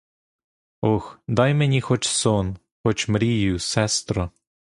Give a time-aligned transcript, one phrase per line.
[0.81, 4.31] Ох, дай мені хоч сон, хоч мрію, сестро!